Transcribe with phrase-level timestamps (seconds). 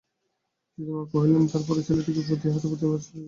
[0.77, 3.19] দিদিমা কহিলেন, তার পরে ছেলেটি পুঁথি হাতে প্রতিদিন পাঠশালে যায়।